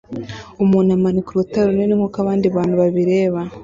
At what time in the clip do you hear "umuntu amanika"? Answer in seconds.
0.63-1.29